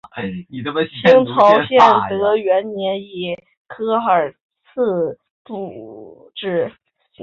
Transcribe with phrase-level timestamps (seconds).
[1.03, 4.33] 清朝崇德元年以科尔
[4.73, 4.83] 沁
[5.43, 6.71] 部置。